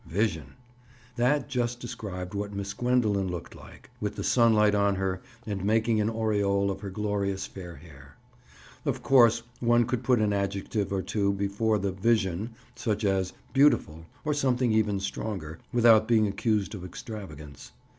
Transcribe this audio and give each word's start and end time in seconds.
"Vision!" 0.09 0.55
That 1.15 1.47
just 1.47 1.79
described 1.79 2.33
what 2.33 2.51
Miss 2.55 2.73
Gwendoline 2.73 3.29
looked 3.29 3.53
like, 3.53 3.91
with 3.99 4.15
the 4.15 4.23
sunlight 4.23 4.73
on 4.73 4.95
her 4.95 5.21
and 5.45 5.63
making 5.63 6.01
an 6.01 6.09
aureole 6.09 6.71
of 6.71 6.79
her 6.81 6.89
glorious 6.89 7.45
fair 7.45 7.75
hair. 7.75 8.15
Of 8.83 9.03
course 9.03 9.43
one 9.59 9.85
could 9.85 10.03
put 10.03 10.17
an 10.19 10.33
adjective 10.33 10.91
or 10.91 11.03
two, 11.03 11.33
before 11.33 11.77
the 11.77 11.91
"vision"—such 11.91 13.05
as 13.05 13.33
"beautiful," 13.53 14.07
or 14.25 14.33
something 14.33 14.71
even 14.71 14.99
stronger—without 14.99 16.07
being 16.07 16.25
accused 16.27 16.73
of 16.73 16.83
extravagance. 16.83 17.71